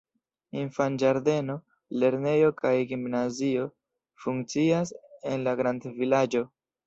Infanĝardeno, 0.59 1.55
lernejo 2.03 2.49
kaj 2.63 2.71
gimnazio 2.93 3.67
funkcias 4.25 4.95
en 5.33 5.47
la 5.49 5.55
grandvilaĝo. 5.63 6.43